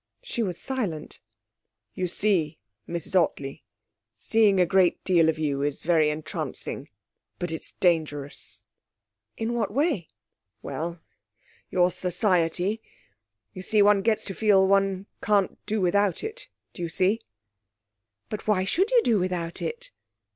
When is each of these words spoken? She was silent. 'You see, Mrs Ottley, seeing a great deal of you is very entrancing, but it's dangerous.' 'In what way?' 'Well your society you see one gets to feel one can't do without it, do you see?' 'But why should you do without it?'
She 0.23 0.41
was 0.41 0.59
silent. 0.59 1.21
'You 1.93 2.07
see, 2.07 2.57
Mrs 2.89 3.15
Ottley, 3.15 3.63
seeing 4.17 4.59
a 4.59 4.65
great 4.65 5.03
deal 5.03 5.29
of 5.29 5.37
you 5.37 5.61
is 5.61 5.83
very 5.83 6.09
entrancing, 6.09 6.89
but 7.37 7.51
it's 7.51 7.73
dangerous.' 7.73 8.63
'In 9.37 9.53
what 9.53 9.71
way?' 9.71 10.07
'Well 10.63 10.99
your 11.69 11.91
society 11.91 12.81
you 13.53 13.61
see 13.61 13.83
one 13.83 14.01
gets 14.01 14.25
to 14.25 14.33
feel 14.33 14.67
one 14.67 15.05
can't 15.21 15.63
do 15.67 15.79
without 15.79 16.23
it, 16.23 16.49
do 16.73 16.81
you 16.81 16.89
see?' 16.89 17.21
'But 18.27 18.47
why 18.47 18.63
should 18.63 18.89
you 18.89 19.03
do 19.03 19.19
without 19.19 19.61
it?' 19.61 19.91